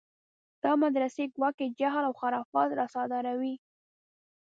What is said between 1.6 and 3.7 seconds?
جهل و خرافات راصادروي.